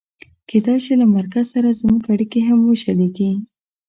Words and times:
کېدای 0.49 0.77
شي 0.85 0.93
له 1.01 1.05
مرکز 1.15 1.45
سره 1.55 1.77
زموږ 1.79 2.01
اړیکې 2.13 2.41
هم 2.49 2.59
وشلېږي. 2.63 3.31